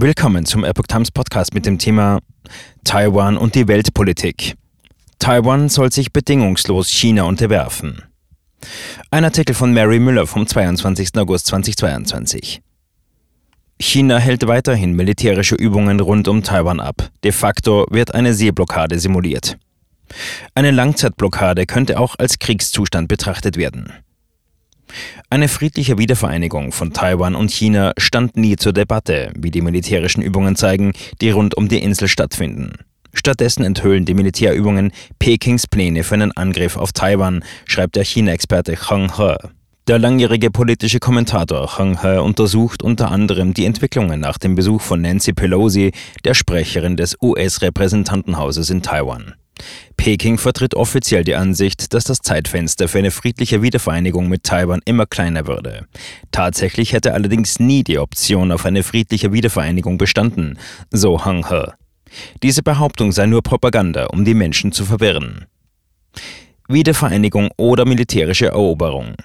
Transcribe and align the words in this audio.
Willkommen 0.00 0.46
zum 0.46 0.62
Epoch 0.62 0.86
Times 0.86 1.10
Podcast 1.10 1.54
mit 1.54 1.66
dem 1.66 1.76
Thema 1.76 2.20
Taiwan 2.84 3.36
und 3.36 3.56
die 3.56 3.66
Weltpolitik. 3.66 4.54
Taiwan 5.18 5.68
soll 5.68 5.90
sich 5.90 6.12
bedingungslos 6.12 6.88
China 6.88 7.24
unterwerfen. 7.24 8.04
Ein 9.10 9.24
Artikel 9.24 9.56
von 9.56 9.74
Mary 9.74 9.98
Müller 9.98 10.28
vom 10.28 10.46
22. 10.46 11.16
August 11.16 11.46
2022. 11.48 12.62
China 13.80 14.18
hält 14.18 14.46
weiterhin 14.46 14.92
militärische 14.92 15.56
Übungen 15.56 15.98
rund 15.98 16.28
um 16.28 16.44
Taiwan 16.44 16.78
ab. 16.78 17.10
De 17.24 17.32
facto 17.32 17.84
wird 17.90 18.14
eine 18.14 18.34
Seeblockade 18.34 19.00
simuliert. 19.00 19.58
Eine 20.54 20.70
Langzeitblockade 20.70 21.66
könnte 21.66 21.98
auch 21.98 22.14
als 22.20 22.38
Kriegszustand 22.38 23.08
betrachtet 23.08 23.56
werden. 23.56 23.92
Eine 25.30 25.48
friedliche 25.48 25.98
Wiedervereinigung 25.98 26.72
von 26.72 26.92
Taiwan 26.92 27.34
und 27.34 27.50
China 27.50 27.92
stand 27.98 28.36
nie 28.36 28.56
zur 28.56 28.72
Debatte, 28.72 29.32
wie 29.36 29.50
die 29.50 29.62
militärischen 29.62 30.22
Übungen 30.22 30.56
zeigen, 30.56 30.92
die 31.20 31.30
rund 31.30 31.56
um 31.56 31.68
die 31.68 31.82
Insel 31.82 32.08
stattfinden. 32.08 32.72
Stattdessen 33.12 33.64
enthüllen 33.64 34.04
die 34.04 34.14
Militärübungen 34.14 34.92
Pekings 35.18 35.66
Pläne 35.66 36.04
für 36.04 36.14
einen 36.14 36.36
Angriff 36.36 36.76
auf 36.76 36.92
Taiwan, 36.92 37.44
schreibt 37.66 37.96
der 37.96 38.04
China-Experte 38.04 38.76
Heng 38.88 39.16
He. 39.16 39.34
Der 39.88 39.98
langjährige 39.98 40.50
politische 40.50 41.00
Kommentator 41.00 41.78
Heng 41.78 42.02
He 42.02 42.18
untersucht 42.18 42.82
unter 42.82 43.10
anderem 43.10 43.54
die 43.54 43.64
Entwicklungen 43.64 44.20
nach 44.20 44.36
dem 44.36 44.54
Besuch 44.54 44.82
von 44.82 45.00
Nancy 45.00 45.32
Pelosi, 45.32 45.92
der 46.24 46.34
Sprecherin 46.34 46.96
des 46.96 47.16
US-Repräsentantenhauses 47.22 48.68
in 48.68 48.82
Taiwan. 48.82 49.34
Peking 49.98 50.38
vertritt 50.38 50.74
offiziell 50.74 51.24
die 51.24 51.34
Ansicht, 51.34 51.92
dass 51.92 52.04
das 52.04 52.20
Zeitfenster 52.20 52.88
für 52.88 52.98
eine 52.98 53.10
friedliche 53.10 53.62
Wiedervereinigung 53.62 54.28
mit 54.28 54.44
Taiwan 54.44 54.80
immer 54.84 55.04
kleiner 55.04 55.46
würde. 55.46 55.86
Tatsächlich 56.30 56.94
hätte 56.94 57.12
allerdings 57.12 57.58
nie 57.58 57.82
die 57.82 57.98
Option 57.98 58.52
auf 58.52 58.64
eine 58.64 58.84
friedliche 58.84 59.32
Wiedervereinigung 59.32 59.98
bestanden, 59.98 60.58
so 60.90 61.24
Hang 61.24 61.46
He. 61.50 61.72
Diese 62.42 62.62
Behauptung 62.62 63.12
sei 63.12 63.26
nur 63.26 63.42
Propaganda, 63.42 64.06
um 64.06 64.24
die 64.24 64.34
Menschen 64.34 64.72
zu 64.72 64.86
verwirren. 64.86 65.44
Wiedervereinigung 66.68 67.50
oder 67.56 67.84
militärische 67.84 68.46
Eroberung. 68.46 69.16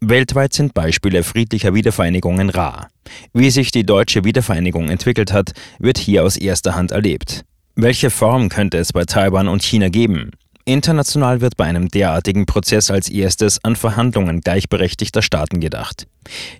Weltweit 0.00 0.52
sind 0.52 0.72
Beispiele 0.72 1.24
friedlicher 1.24 1.74
Wiedervereinigungen 1.74 2.48
rar. 2.48 2.88
Wie 3.34 3.50
sich 3.50 3.72
die 3.72 3.84
deutsche 3.84 4.24
Wiedervereinigung 4.24 4.88
entwickelt 4.88 5.32
hat, 5.32 5.52
wird 5.78 5.98
hier 5.98 6.24
aus 6.24 6.36
erster 6.36 6.74
Hand 6.74 6.92
erlebt. 6.92 7.44
Welche 7.74 8.10
Form 8.10 8.50
könnte 8.50 8.76
es 8.76 8.92
bei 8.92 9.04
Taiwan 9.04 9.48
und 9.48 9.62
China 9.62 9.88
geben? 9.88 10.32
International 10.66 11.40
wird 11.40 11.56
bei 11.56 11.64
einem 11.64 11.88
derartigen 11.88 12.44
Prozess 12.44 12.90
als 12.90 13.08
erstes 13.08 13.64
an 13.64 13.76
Verhandlungen 13.76 14.42
gleichberechtigter 14.42 15.22
Staaten 15.22 15.58
gedacht. 15.58 16.06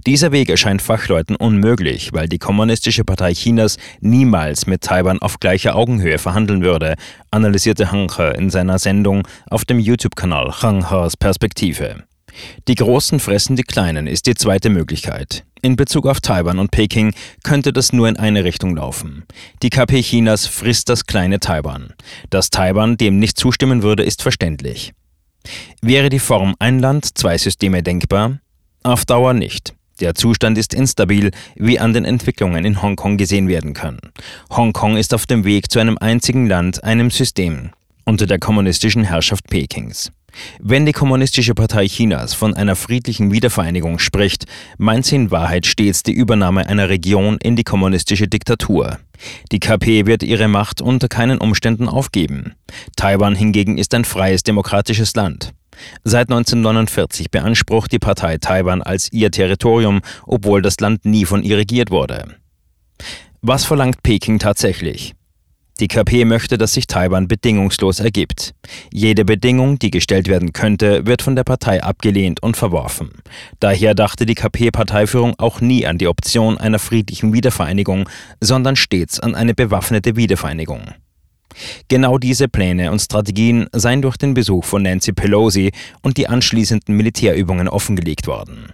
Dieser 0.07 0.33
Weg 0.33 0.49
erscheint 0.49 0.81
Fachleuten 0.81 1.37
unmöglich, 1.37 2.15
weil 2.15 2.29
die 2.29 2.39
Kommunistische 2.39 3.05
Partei 3.05 3.35
Chinas 3.35 3.77
niemals 4.01 4.67
mit 4.67 4.81
Taiwan 4.81 5.21
auf 5.21 5.39
gleicher 5.39 5.77
Augenhöhe 5.77 6.17
verhandeln 6.17 6.63
würde, 6.63 6.95
analysierte 7.31 7.93
Hang 7.93 8.11
He 8.17 8.37
in 8.39 8.49
seiner 8.49 8.79
Sendung 8.79 9.29
auf 9.51 9.67
dem 9.67 9.79
YouTube-Kanal 9.79 10.63
Hang 10.63 10.89
He's 10.89 11.17
Perspektive. 11.17 12.05
Die 12.69 12.75
Großen 12.75 13.21
fressen 13.21 13.57
die 13.57 13.63
Kleinen 13.63 14.07
ist 14.07 14.27
die 14.27 14.35
zweite 14.35 14.71
Möglichkeit. 14.71 15.45
In 15.61 15.77
Bezug 15.77 16.07
auf 16.07 16.21
Taiwan 16.21 16.59
und 16.59 16.71
Peking 16.71 17.15
könnte 17.45 17.73
das 17.73 17.93
nur 17.93 18.09
in 18.09 18.17
eine 18.17 18.43
Richtung 18.45 18.77
laufen. 18.77 19.25
Die 19.63 19.71
KP 19.71 20.03
Chinas 20.03 20.47
frisst 20.47 20.89
das 20.89 21.07
kleine 21.07 21.39
Taiwan. 21.39 21.95
Dass 22.31 22.51
Taiwan 22.51 22.97
dem 22.97 23.19
nicht 23.19 23.39
zustimmen 23.39 23.83
würde, 23.83 24.03
ist 24.03 24.23
verständlich. 24.23 24.93
Wäre 25.81 26.09
die 26.09 26.19
Form 26.19 26.55
ein 26.59 26.79
Land, 26.79 27.17
zwei 27.17 27.39
Systeme 27.39 27.83
denkbar? 27.83 28.41
Auf 28.83 29.05
Dauer 29.05 29.35
nicht. 29.35 29.75
Der 30.01 30.17
Zustand 30.17 30.59
ist 30.59 30.75
instabil, 30.75 31.31
wie 31.55 31.79
an 31.79 31.93
den 31.93 32.05
Entwicklungen 32.05 32.65
in 32.65 32.83
Hongkong 32.83 33.17
gesehen 33.17 33.47
werden 33.47 33.73
kann. 33.73 33.99
Hongkong 34.51 34.97
ist 34.97 35.15
auf 35.15 35.27
dem 35.27 35.45
Weg 35.45 35.71
zu 35.71 35.79
einem 35.79 35.97
einzigen 35.99 36.49
Land, 36.49 36.83
einem 36.83 37.11
System, 37.11 37.71
unter 38.05 38.27
der 38.27 38.41
kommunistischen 38.41 39.05
Herrschaft 39.05 39.49
Pekings. 39.49 40.11
Wenn 40.61 40.87
die 40.87 40.93
Kommunistische 40.93 41.55
Partei 41.55 41.87
Chinas 41.87 42.35
von 42.35 42.55
einer 42.55 42.77
friedlichen 42.77 43.33
Wiedervereinigung 43.33 43.99
spricht, 43.99 44.47
meint 44.79 45.07
sie 45.07 45.17
in 45.17 45.31
Wahrheit 45.31 45.67
stets 45.67 46.03
die 46.03 46.13
Übernahme 46.13 46.67
einer 46.67 46.89
Region 46.89 47.39
in 47.43 47.57
die 47.57 47.65
kommunistische 47.65 48.29
Diktatur. 48.29 48.99
Die 49.53 49.61
KP 49.61 50.07
wird 50.07 50.23
ihre 50.23 50.49
Macht 50.49 50.81
unter 50.81 51.09
keinen 51.09 51.39
Umständen 51.39 51.89
aufgeben. 51.89 52.55
Taiwan 52.97 53.35
hingegen 53.35 53.79
ist 53.79 53.95
ein 53.95 54.05
freies 54.05 54.43
demokratisches 54.43 55.15
Land. 55.15 55.53
Seit 56.05 56.31
1949 56.31 57.31
beansprucht 57.31 57.93
die 57.93 57.99
Partei 57.99 58.39
Taiwan 58.39 58.83
als 58.83 59.13
ihr 59.13 59.31
Territorium, 59.31 60.01
obwohl 60.27 60.63
das 60.63 60.81
Land 60.81 61.05
nie 61.05 61.25
von 61.25 61.43
ihr 61.43 61.57
regiert 61.57 61.91
wurde. 61.91 62.37
Was 63.41 63.65
verlangt 63.65 64.03
Peking 64.03 64.39
tatsächlich? 64.39 65.15
Die 65.83 65.89
KP 65.89 66.25
möchte, 66.25 66.59
dass 66.59 66.75
sich 66.75 66.87
Taiwan 66.87 67.27
bedingungslos 67.27 67.99
ergibt. 67.99 68.55
Jede 68.93 69.25
Bedingung, 69.25 69.81
die 69.81 69.91
gestellt 69.91 70.29
werden 70.29 70.53
könnte, 70.53 71.07
wird 71.07 71.23
von 71.23 71.35
der 71.35 71.43
Partei 71.43 71.83
abgelehnt 71.83 72.41
und 72.41 72.57
verworfen. 72.57 73.11
Daher 73.59 73.97
dachte 73.97 74.25
die 74.25 74.37
KP-Parteiführung 74.37 75.35
auch 75.39 75.61
nie 75.61 75.85
an 75.85 75.99
die 75.99 76.07
Option 76.07 76.57
einer 76.57 76.79
friedlichen 76.79 77.33
Wiedervereinigung, 77.33 78.09
sondern 78.41 78.77
stets 78.77 79.19
an 79.19 79.35
eine 79.35 79.55
bewaffnete 79.55 80.15
Wiedervereinigung. 80.15 80.83
Genau 81.89 82.17
diese 82.17 82.47
Pläne 82.47 82.93
und 82.93 83.01
Strategien 83.01 83.67
seien 83.73 84.03
durch 84.03 84.17
den 84.17 84.35
Besuch 84.35 84.65
von 84.65 84.85
Nancy 84.85 85.13
Pelosi 85.13 85.73
und 86.01 86.17
die 86.17 86.29
anschließenden 86.29 86.97
Militärübungen 86.97 87.67
offengelegt 87.67 88.29
worden. 88.29 88.73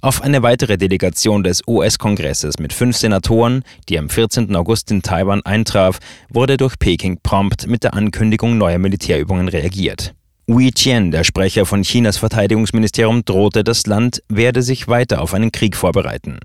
Auf 0.00 0.22
eine 0.22 0.42
weitere 0.42 0.78
Delegation 0.78 1.42
des 1.42 1.62
US-Kongresses 1.66 2.58
mit 2.58 2.72
fünf 2.72 2.96
Senatoren, 2.96 3.62
die 3.88 3.98
am 3.98 4.08
14. 4.08 4.54
August 4.56 4.90
in 4.90 5.02
Taiwan 5.02 5.42
eintraf, 5.44 5.98
wurde 6.28 6.56
durch 6.56 6.78
Peking 6.78 7.18
prompt 7.22 7.66
mit 7.66 7.84
der 7.84 7.94
Ankündigung 7.94 8.58
neuer 8.58 8.78
Militärübungen 8.78 9.48
reagiert. 9.48 10.14
Wei 10.48 10.70
Qian, 10.72 11.10
der 11.10 11.24
Sprecher 11.24 11.66
von 11.66 11.82
Chinas 11.82 12.18
Verteidigungsministerium, 12.18 13.24
drohte, 13.24 13.64
das 13.64 13.86
Land 13.86 14.22
werde 14.28 14.62
sich 14.62 14.86
weiter 14.86 15.20
auf 15.20 15.34
einen 15.34 15.50
Krieg 15.50 15.76
vorbereiten. 15.76 16.38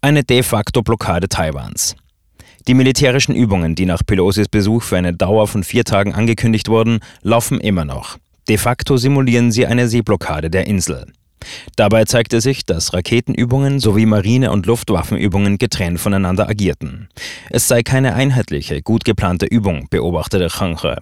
Eine 0.00 0.22
de 0.22 0.44
facto 0.44 0.82
Blockade 0.82 1.28
Taiwans. 1.28 1.96
Die 2.68 2.74
militärischen 2.74 3.34
Übungen, 3.34 3.74
die 3.74 3.86
nach 3.86 4.02
Pelosis 4.06 4.46
Besuch 4.46 4.82
für 4.82 4.96
eine 4.96 5.14
Dauer 5.14 5.48
von 5.48 5.64
vier 5.64 5.84
Tagen 5.84 6.14
angekündigt 6.14 6.68
wurden, 6.68 7.00
laufen 7.22 7.60
immer 7.60 7.84
noch. 7.84 8.18
De 8.48 8.58
facto 8.58 8.96
simulieren 8.96 9.50
sie 9.50 9.66
eine 9.66 9.88
Seeblockade 9.88 10.48
der 10.48 10.66
Insel. 10.66 11.06
Dabei 11.76 12.04
zeigte 12.04 12.40
sich, 12.40 12.64
dass 12.64 12.92
Raketenübungen 12.92 13.80
sowie 13.80 14.06
Marine- 14.06 14.50
und 14.50 14.66
Luftwaffenübungen 14.66 15.58
getrennt 15.58 16.00
voneinander 16.00 16.48
agierten. 16.48 17.08
Es 17.50 17.68
sei 17.68 17.82
keine 17.82 18.14
einheitliche, 18.14 18.82
gut 18.82 19.04
geplante 19.04 19.46
Übung, 19.46 19.86
beobachtete 19.90 20.48
Chang 20.48 20.80
He. 20.82 20.94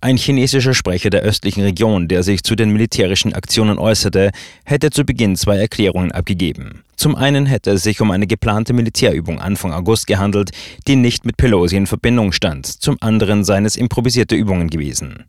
Ein 0.00 0.16
chinesischer 0.16 0.74
Sprecher 0.74 1.10
der 1.10 1.22
östlichen 1.22 1.62
Region, 1.62 2.08
der 2.08 2.22
sich 2.22 2.42
zu 2.42 2.54
den 2.54 2.70
militärischen 2.70 3.32
Aktionen 3.32 3.78
äußerte, 3.78 4.30
hätte 4.64 4.90
zu 4.90 5.04
Beginn 5.04 5.36
zwei 5.36 5.56
Erklärungen 5.56 6.12
abgegeben. 6.12 6.84
Zum 6.96 7.16
einen 7.16 7.46
hätte 7.46 7.72
es 7.72 7.82
sich 7.82 8.00
um 8.00 8.10
eine 8.10 8.26
geplante 8.26 8.72
Militärübung 8.72 9.40
Anfang 9.40 9.72
August 9.72 10.06
gehandelt, 10.06 10.50
die 10.86 10.96
nicht 10.96 11.24
mit 11.24 11.36
Pelosi 11.36 11.76
in 11.76 11.86
Verbindung 11.86 12.32
stand, 12.32 12.66
zum 12.66 12.96
anderen 13.00 13.44
seien 13.44 13.64
es 13.64 13.76
improvisierte 13.76 14.36
Übungen 14.36 14.70
gewesen. 14.70 15.24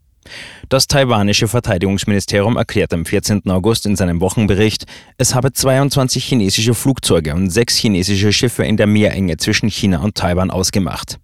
Das 0.69 0.87
taiwanische 0.87 1.47
Verteidigungsministerium 1.47 2.57
erklärt 2.57 2.93
am 2.93 3.05
14. 3.05 3.43
August 3.49 3.85
in 3.85 3.95
seinem 3.95 4.19
Wochenbericht, 4.21 4.85
es 5.17 5.35
habe 5.35 5.53
22 5.53 6.23
chinesische 6.23 6.73
Flugzeuge 6.73 7.33
und 7.33 7.49
sechs 7.49 7.77
chinesische 7.77 8.33
Schiffe 8.33 8.65
in 8.65 8.77
der 8.77 8.87
Meerenge 8.87 9.37
zwischen 9.37 9.69
China 9.69 9.99
und 9.99 10.15
Taiwan 10.15 10.51
ausgemacht. 10.51 11.19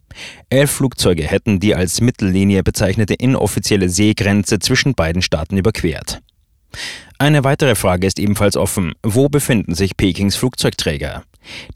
Elf 0.49 0.71
Flugzeuge 0.71 1.23
hätten 1.23 1.59
die 1.59 1.73
als 1.75 2.01
Mittellinie 2.01 2.63
bezeichnete 2.63 3.13
inoffizielle 3.13 3.89
Seegrenze 3.89 4.59
zwischen 4.59 4.93
beiden 4.93 5.21
Staaten 5.21 5.57
überquert. 5.57 6.21
Eine 7.17 7.43
weitere 7.43 7.75
Frage 7.75 8.07
ist 8.07 8.19
ebenfalls 8.19 8.57
offen. 8.57 8.93
Wo 9.03 9.29
befinden 9.29 9.75
sich 9.75 9.97
Pekings 9.97 10.35
Flugzeugträger? 10.35 11.23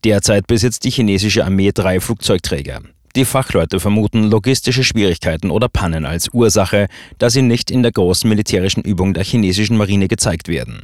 Derzeit 0.04 0.48
besitzt 0.48 0.84
die 0.84 0.92
chinesische 0.92 1.46
Armee 1.46 1.72
drei 1.74 2.00
Flugzeugträger. 2.00 2.82
Die 3.16 3.24
Fachleute 3.24 3.80
vermuten 3.80 4.26
logistische 4.26 4.84
Schwierigkeiten 4.84 5.50
oder 5.50 5.70
Pannen 5.70 6.06
als 6.06 6.34
Ursache, 6.34 6.88
da 7.18 7.30
sie 7.30 7.44
nicht 7.44 7.72
in 7.72 7.82
der 7.82 7.94
großen 7.94 8.30
militärischen 8.30 8.84
Übung 8.84 9.14
der 9.14 9.24
chinesischen 9.24 9.78
Marine 9.78 10.10
gezeigt 10.10 10.50
werden. 10.50 10.82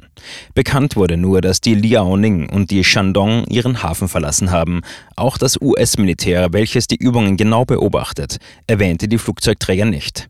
Bekannt 0.54 0.96
wurde 0.96 1.18
nur, 1.18 1.42
dass 1.42 1.60
die 1.60 1.76
Liaoning 1.76 2.48
und 2.48 2.72
die 2.72 2.86
Shandong 2.86 3.44
ihren 3.48 3.84
Hafen 3.84 4.08
verlassen 4.08 4.50
haben. 4.50 4.80
Auch 5.18 5.38
das 5.38 5.60
US-Militär, 5.60 6.54
welches 6.54 6.88
die 6.88 6.96
Übungen 6.96 7.36
genau 7.36 7.66
beobachtet, 7.66 8.38
erwähnte 8.66 9.10
die 9.10 9.18
Flugzeugträger 9.18 9.86
nicht. 9.86 10.30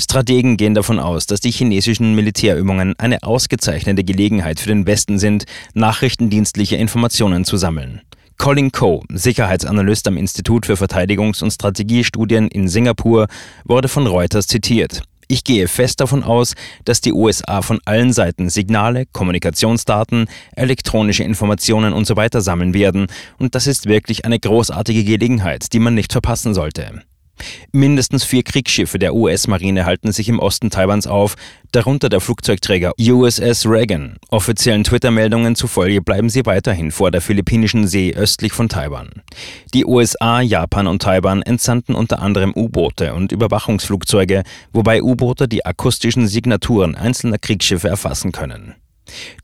Strategen 0.00 0.56
gehen 0.56 0.74
davon 0.74 1.00
aus, 1.00 1.26
dass 1.26 1.40
die 1.40 1.50
chinesischen 1.50 2.14
Militärübungen 2.14 2.94
eine 2.98 3.24
ausgezeichnete 3.24 4.04
Gelegenheit 4.04 4.60
für 4.60 4.68
den 4.68 4.86
Westen 4.86 5.18
sind, 5.18 5.44
nachrichtendienstliche 5.74 6.76
Informationen 6.76 7.44
zu 7.44 7.56
sammeln. 7.56 8.02
Colin 8.38 8.70
Coe, 8.70 9.00
Sicherheitsanalyst 9.12 10.06
am 10.08 10.16
Institut 10.16 10.66
für 10.66 10.74
Verteidigungs- 10.74 11.42
und 11.42 11.50
Strategiestudien 11.50 12.48
in 12.48 12.68
Singapur, 12.68 13.28
wurde 13.64 13.88
von 13.88 14.06
Reuters 14.06 14.46
zitiert. 14.46 15.02
Ich 15.28 15.42
gehe 15.42 15.66
fest 15.66 16.00
davon 16.00 16.22
aus, 16.22 16.54
dass 16.84 17.00
die 17.00 17.12
USA 17.12 17.62
von 17.62 17.80
allen 17.84 18.12
Seiten 18.12 18.48
Signale, 18.48 19.06
Kommunikationsdaten, 19.12 20.26
elektronische 20.54 21.24
Informationen 21.24 21.94
usw. 21.94 22.28
So 22.32 22.40
sammeln 22.40 22.74
werden 22.74 23.08
und 23.38 23.54
das 23.54 23.66
ist 23.66 23.86
wirklich 23.86 24.24
eine 24.24 24.38
großartige 24.38 25.02
Gelegenheit, 25.02 25.72
die 25.72 25.80
man 25.80 25.94
nicht 25.94 26.12
verpassen 26.12 26.54
sollte. 26.54 27.02
Mindestens 27.72 28.24
vier 28.24 28.42
Kriegsschiffe 28.42 28.98
der 28.98 29.14
US-Marine 29.14 29.84
halten 29.84 30.12
sich 30.12 30.28
im 30.28 30.38
Osten 30.38 30.70
Taiwans 30.70 31.06
auf, 31.06 31.36
darunter 31.72 32.08
der 32.08 32.20
Flugzeugträger 32.20 32.92
USS 32.98 33.66
Reagan. 33.66 34.16
Offiziellen 34.30 34.84
Twitter-Meldungen 34.84 35.54
zufolge 35.54 36.00
bleiben 36.00 36.30
sie 36.30 36.46
weiterhin 36.46 36.90
vor 36.90 37.10
der 37.10 37.20
philippinischen 37.20 37.86
See 37.86 38.14
östlich 38.14 38.52
von 38.52 38.68
Taiwan. 38.68 39.10
Die 39.74 39.84
USA, 39.84 40.40
Japan 40.40 40.86
und 40.86 41.02
Taiwan 41.02 41.42
entsandten 41.42 41.94
unter 41.94 42.20
anderem 42.20 42.52
U-Boote 42.54 43.14
und 43.14 43.32
Überwachungsflugzeuge, 43.32 44.42
wobei 44.72 45.02
U-Boote 45.02 45.48
die 45.48 45.66
akustischen 45.66 46.28
Signaturen 46.28 46.94
einzelner 46.94 47.38
Kriegsschiffe 47.38 47.88
erfassen 47.88 48.32
können. 48.32 48.74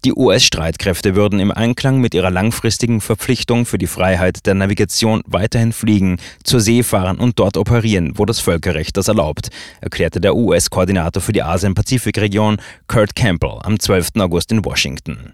Die 0.05 0.13
US-Streitkräfte 0.13 1.15
würden 1.15 1.41
im 1.41 1.51
Einklang 1.51 2.01
mit 2.01 2.15
ihrer 2.15 2.31
langfristigen 2.31 3.01
Verpflichtung 3.01 3.67
für 3.67 3.79
die 3.79 3.87
Freiheit 3.87 4.47
der 4.47 4.55
Navigation 4.55 5.23
weiterhin 5.27 5.73
fliegen, 5.73 6.19
zur 6.45 6.61
See 6.61 6.83
fahren 6.83 7.19
und 7.19 7.39
dort 7.39 7.57
operieren, 7.57 8.13
wo 8.17 8.25
das 8.25 8.41
Völkerrecht 8.41 8.97
das 8.97 9.09
erlaubt, 9.09 9.51
erklärte 9.81 10.21
der 10.21 10.35
US-Koordinator 10.37 11.23
für 11.23 11.33
die 11.33 11.43
Asien-Pazifik-Region 11.43 12.59
Kurt 12.87 13.15
Campbell 13.15 13.59
am 13.63 13.79
12. 13.79 14.11
August 14.19 14.53
in 14.53 14.65
Washington. 14.65 15.33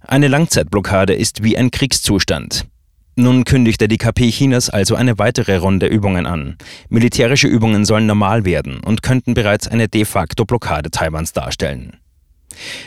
Eine 0.00 0.28
Langzeitblockade 0.28 1.14
ist 1.14 1.42
wie 1.42 1.56
ein 1.56 1.70
Kriegszustand. 1.70 2.66
Nun 3.14 3.44
kündigte 3.44 3.88
die 3.88 3.98
KP 3.98 4.30
Chinas 4.30 4.70
also 4.70 4.94
eine 4.94 5.18
weitere 5.18 5.56
Runde 5.56 5.86
Übungen 5.86 6.24
an. 6.24 6.56
Militärische 6.88 7.46
Übungen 7.46 7.84
sollen 7.84 8.06
normal 8.06 8.46
werden 8.46 8.80
und 8.80 9.02
könnten 9.02 9.34
bereits 9.34 9.68
eine 9.68 9.88
de 9.88 10.06
facto 10.06 10.46
Blockade 10.46 10.90
Taiwans 10.90 11.32
darstellen. 11.32 11.98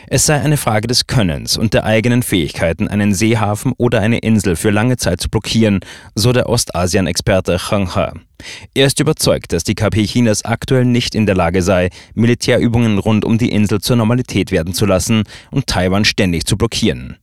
Es 0.07 0.25
sei 0.25 0.39
eine 0.39 0.57
Frage 0.57 0.87
des 0.87 1.07
Könnens 1.07 1.57
und 1.57 1.73
der 1.73 1.85
eigenen 1.85 2.23
Fähigkeiten, 2.23 2.87
einen 2.87 3.13
Seehafen 3.13 3.73
oder 3.77 4.01
eine 4.01 4.19
Insel 4.19 4.55
für 4.55 4.69
lange 4.69 4.97
Zeit 4.97 5.21
zu 5.21 5.29
blockieren, 5.29 5.79
so 6.15 6.33
der 6.33 6.49
Ostasien-Experte 6.49 7.57
Chang 7.57 7.93
He. 7.93 8.19
Er 8.73 8.85
ist 8.85 8.99
überzeugt, 8.99 9.53
dass 9.53 9.63
die 9.63 9.75
KP 9.75 10.05
Chinas 10.05 10.45
aktuell 10.45 10.85
nicht 10.85 11.15
in 11.15 11.25
der 11.25 11.35
Lage 11.35 11.61
sei, 11.61 11.89
Militärübungen 12.13 12.97
rund 12.97 13.25
um 13.25 13.37
die 13.37 13.51
Insel 13.51 13.81
zur 13.81 13.95
Normalität 13.95 14.51
werden 14.51 14.73
zu 14.73 14.85
lassen 14.85 15.23
und 15.51 15.67
Taiwan 15.67 16.05
ständig 16.05 16.45
zu 16.45 16.57
blockieren. 16.57 17.17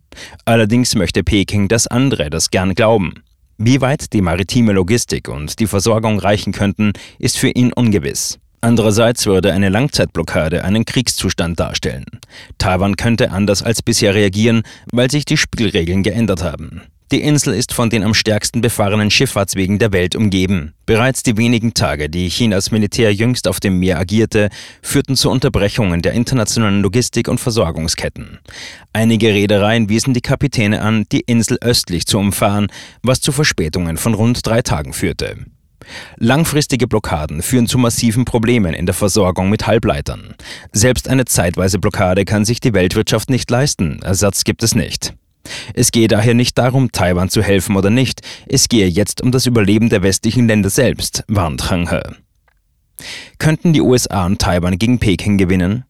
Allerdings 0.44 0.94
möchte 0.94 1.22
Peking, 1.22 1.68
dass 1.68 1.86
andere 1.86 2.30
das 2.30 2.50
gern 2.50 2.74
glauben. 2.74 3.22
Wie 3.58 3.80
weit 3.80 4.12
die 4.12 4.22
maritime 4.22 4.72
Logistik 4.72 5.28
und 5.28 5.60
die 5.60 5.66
Versorgung 5.66 6.18
reichen 6.18 6.52
könnten, 6.52 6.92
ist 7.18 7.38
für 7.38 7.50
ihn 7.50 7.72
ungewiss. 7.72 8.38
Andererseits 8.64 9.26
würde 9.26 9.52
eine 9.52 9.70
Langzeitblockade 9.70 10.62
einen 10.62 10.84
Kriegszustand 10.84 11.58
darstellen. 11.58 12.06
Taiwan 12.58 12.94
könnte 12.94 13.32
anders 13.32 13.60
als 13.60 13.82
bisher 13.82 14.14
reagieren, 14.14 14.62
weil 14.92 15.10
sich 15.10 15.24
die 15.24 15.36
Spielregeln 15.36 16.04
geändert 16.04 16.44
haben. 16.44 16.80
Die 17.10 17.22
Insel 17.22 17.54
ist 17.54 17.74
von 17.74 17.90
den 17.90 18.04
am 18.04 18.14
stärksten 18.14 18.60
befahrenen 18.60 19.10
Schifffahrtswegen 19.10 19.80
der 19.80 19.92
Welt 19.92 20.14
umgeben. 20.14 20.74
Bereits 20.86 21.24
die 21.24 21.36
wenigen 21.36 21.74
Tage, 21.74 22.08
die 22.08 22.28
Chinas 22.28 22.70
Militär 22.70 23.12
jüngst 23.12 23.48
auf 23.48 23.58
dem 23.58 23.80
Meer 23.80 23.98
agierte, 23.98 24.48
führten 24.80 25.16
zu 25.16 25.28
Unterbrechungen 25.28 26.00
der 26.00 26.12
internationalen 26.12 26.82
Logistik 26.82 27.26
und 27.26 27.40
Versorgungsketten. 27.40 28.38
Einige 28.92 29.34
Reedereien 29.34 29.88
wiesen 29.88 30.14
die 30.14 30.22
Kapitäne 30.22 30.82
an, 30.82 31.04
die 31.10 31.20
Insel 31.20 31.58
östlich 31.60 32.06
zu 32.06 32.16
umfahren, 32.18 32.68
was 33.02 33.20
zu 33.20 33.32
Verspätungen 33.32 33.96
von 33.96 34.14
rund 34.14 34.46
drei 34.46 34.62
Tagen 34.62 34.92
führte. 34.92 35.36
Langfristige 36.16 36.86
Blockaden 36.86 37.42
führen 37.42 37.66
zu 37.66 37.78
massiven 37.78 38.24
Problemen 38.24 38.74
in 38.74 38.86
der 38.86 38.94
Versorgung 38.94 39.50
mit 39.50 39.66
Halbleitern. 39.66 40.34
Selbst 40.72 41.08
eine 41.08 41.24
zeitweise 41.24 41.78
Blockade 41.78 42.24
kann 42.24 42.44
sich 42.44 42.60
die 42.60 42.74
Weltwirtschaft 42.74 43.30
nicht 43.30 43.50
leisten, 43.50 44.00
Ersatz 44.02 44.44
gibt 44.44 44.62
es 44.62 44.74
nicht. 44.74 45.14
Es 45.74 45.90
gehe 45.90 46.08
daher 46.08 46.34
nicht 46.34 46.56
darum, 46.58 46.92
Taiwan 46.92 47.28
zu 47.28 47.42
helfen 47.42 47.76
oder 47.76 47.90
nicht, 47.90 48.20
es 48.46 48.68
gehe 48.68 48.86
jetzt 48.86 49.20
um 49.20 49.32
das 49.32 49.46
Überleben 49.46 49.88
der 49.88 50.02
westlichen 50.02 50.46
Länder 50.46 50.70
selbst, 50.70 51.24
warnt 51.28 51.70
Hang 51.70 51.90
He. 51.90 52.00
Könnten 53.38 53.72
die 53.72 53.80
USA 53.80 54.26
und 54.26 54.40
Taiwan 54.40 54.78
gegen 54.78 54.98
Peking 54.98 55.38
gewinnen? 55.38 55.84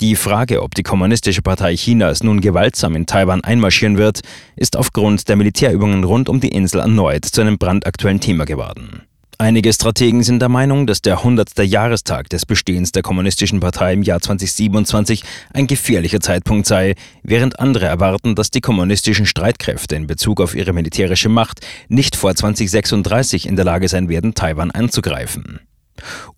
Die 0.00 0.14
Frage, 0.14 0.62
ob 0.62 0.76
die 0.76 0.84
Kommunistische 0.84 1.42
Partei 1.42 1.74
Chinas 1.74 2.22
nun 2.22 2.40
gewaltsam 2.40 2.94
in 2.94 3.06
Taiwan 3.06 3.42
einmarschieren 3.42 3.98
wird, 3.98 4.20
ist 4.54 4.76
aufgrund 4.76 5.28
der 5.28 5.34
Militärübungen 5.34 6.04
rund 6.04 6.28
um 6.28 6.38
die 6.38 6.50
Insel 6.50 6.82
erneut 6.82 7.24
zu 7.24 7.40
einem 7.40 7.58
brandaktuellen 7.58 8.20
Thema 8.20 8.44
geworden. 8.44 9.02
Einige 9.38 9.72
Strategen 9.72 10.22
sind 10.22 10.38
der 10.38 10.48
Meinung, 10.48 10.86
dass 10.86 11.02
der 11.02 11.18
100. 11.18 11.58
Jahrestag 11.64 12.28
des 12.28 12.46
Bestehens 12.46 12.92
der 12.92 13.02
Kommunistischen 13.02 13.58
Partei 13.58 13.92
im 13.92 14.04
Jahr 14.04 14.20
2027 14.20 15.24
ein 15.52 15.66
gefährlicher 15.66 16.20
Zeitpunkt 16.20 16.66
sei, 16.66 16.94
während 17.24 17.58
andere 17.58 17.86
erwarten, 17.86 18.36
dass 18.36 18.52
die 18.52 18.60
kommunistischen 18.60 19.26
Streitkräfte 19.26 19.96
in 19.96 20.06
Bezug 20.06 20.40
auf 20.40 20.54
ihre 20.54 20.72
militärische 20.72 21.28
Macht 21.28 21.66
nicht 21.88 22.14
vor 22.14 22.36
2036 22.36 23.48
in 23.48 23.56
der 23.56 23.64
Lage 23.64 23.88
sein 23.88 24.08
werden, 24.08 24.34
Taiwan 24.34 24.70
anzugreifen. 24.70 25.58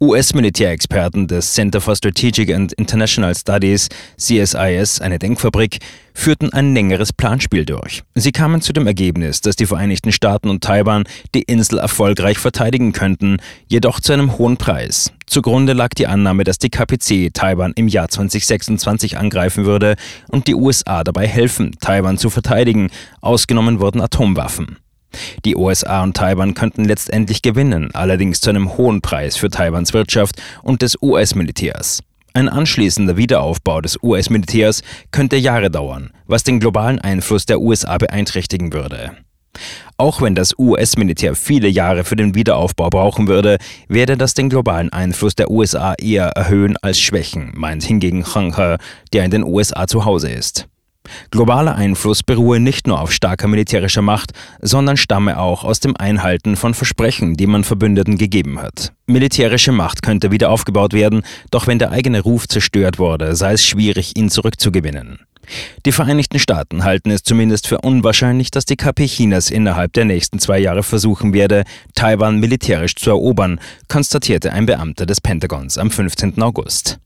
US-Militärexperten 0.01 1.27
des 1.27 1.55
Center 1.55 1.81
for 1.81 1.97
Strategic 1.97 2.53
and 2.55 2.73
International 2.75 3.35
Studies, 3.35 3.89
CSIS, 4.19 5.01
eine 5.01 5.19
Denkfabrik, 5.19 5.79
führten 6.15 6.53
ein 6.53 6.75
längeres 6.75 7.13
Planspiel 7.13 7.65
durch. 7.65 8.03
Sie 8.15 8.33
kamen 8.33 8.61
zu 8.61 8.73
dem 8.73 8.87
Ergebnis, 8.87 9.41
dass 9.41 9.57
die 9.57 9.67
Vereinigten 9.67 10.13
Staaten 10.13 10.49
und 10.49 10.63
Taiwan 10.63 11.05
die 11.35 11.43
Insel 11.43 11.79
erfolgreich 11.79 12.39
verteidigen 12.39 12.93
könnten, 12.93 13.39
jedoch 13.69 14.01
zu 14.01 14.13
einem 14.13 14.39
hohen 14.39 14.57
Preis. 14.57 15.13
Zugrunde 15.27 15.73
lag 15.73 15.91
die 15.91 16.07
Annahme, 16.07 16.45
dass 16.45 16.59
die 16.59 16.71
KPC 16.71 17.33
Taiwan 17.33 17.73
im 17.77 17.89
Jahr 17.89 18.09
2026 18.09 19.17
angreifen 19.17 19.65
würde 19.65 19.95
und 20.29 20.47
die 20.47 20.55
USA 20.55 21.05
dabei 21.05 21.27
helfen, 21.27 21.77
Taiwan 21.81 22.19
zu 22.19 22.31
verteidigen, 22.31 22.91
ausgenommen 23.21 23.81
wurden 23.81 24.01
Atomwaffen. 24.01 24.79
Die 25.45 25.57
USA 25.57 26.03
und 26.03 26.17
Taiwan 26.17 26.55
könnten 26.55 26.85
letztendlich 26.85 27.43
gewinnen, 27.43 27.91
allerdings 27.95 28.41
zu 28.41 28.51
einem 28.51 28.77
hohen 28.77 29.01
Preis 29.01 29.37
für 29.37 29.51
Taiwans 29.51 29.93
Wirtschaft 29.93 30.41
und 30.63 30.83
des 30.83 30.97
US-Militärs. 31.03 32.03
Ein 32.33 32.49
anschließender 32.49 33.17
Wiederaufbau 33.17 33.81
des 33.81 34.01
US-Militärs 34.03 34.83
könnte 35.11 35.37
Jahre 35.37 35.71
dauern, 35.71 36.11
was 36.27 36.45
den 36.45 36.61
globalen 36.61 37.01
Einfluss 37.01 37.45
der 37.45 37.61
USA 37.61 37.99
beeinträchtigen 37.99 38.73
würde. 38.73 39.17
Auch 39.97 40.23
wenn 40.23 40.35
das 40.35 40.59
US-Militär 40.59 41.35
viele 41.35 41.69
Jahre 41.69 42.05
für 42.05 42.17
den 42.17 42.35
Wiederaufbau 42.35 42.89
brauchen 42.89 43.29
würde, 43.29 43.59
werde 43.89 44.17
das 44.17 44.35
den 44.35 44.49
globalen 44.49 44.93
Einfluss 44.93 45.35
der 45.35 45.51
USA 45.51 45.95
eher 46.01 46.29
erhöhen 46.29 46.77
als 46.79 47.01
schwächen, 47.01 47.53
meint 47.55 47.83
hingegen 47.83 48.25
Hang 48.35 48.57
He, 48.57 48.77
der 49.13 49.25
in 49.25 49.31
den 49.31 49.45
USA 49.45 49.87
zu 49.87 50.05
Hause 50.05 50.31
ist. 50.31 50.69
Globaler 51.31 51.75
Einfluss 51.75 52.23
beruhe 52.23 52.61
nicht 52.61 52.87
nur 52.87 53.01
auf 53.01 53.13
starker 53.13 53.49
militärischer 53.49 54.03
Macht, 54.03 54.33
sondern 54.61 54.97
stamme 54.97 55.39
auch 55.39 55.65
aus 55.65 55.81
dem 55.81 55.97
Einhalten 55.97 56.57
von 56.57 56.75
Versprechen, 56.75 57.35
die 57.35 57.47
man 57.47 57.65
Verbündeten 57.65 58.19
gegeben 58.19 58.61
hat. 58.61 58.93
Militärische 59.07 59.73
Macht 59.73 60.03
könnte 60.03 60.31
wieder 60.31 60.51
aufgebaut 60.51 60.93
werden, 60.93 61.23
doch 61.51 61.67
wenn 61.67 61.79
der 61.79 61.91
eigene 61.91 62.21
Ruf 62.21 62.47
zerstört 62.47 62.99
wurde, 62.99 63.35
sei 63.35 63.55
es 63.55 63.67
schwierig, 63.67 64.17
ihn 64.17 64.31
zurückzugewinnen. 64.31 65.21
Die 65.85 65.93
Vereinigten 65.93 66.39
Staaten 66.39 66.85
halten 66.85 67.11
es 67.11 67.23
zumindest 67.23 67.67
für 67.67 67.81
unwahrscheinlich, 67.81 68.51
dass 68.51 68.67
die 68.67 68.77
KP 68.77 69.07
Chinas 69.07 69.51
innerhalb 69.51 69.93
der 69.95 70.05
nächsten 70.05 70.39
zwei 70.39 70.61
Jahre 70.61 70.83
versuchen 70.83 71.33
werde, 71.33 71.65
Taiwan 71.95 72.39
militärisch 72.39 72.95
zu 72.95 73.11
erobern, 73.11 73.59
konstatierte 73.89 74.53
ein 74.53 74.67
Beamter 74.67 75.07
des 75.07 75.21
Pentagons 75.21 75.77
am 75.77 75.91
15. 75.91 76.41
August. 76.41 77.01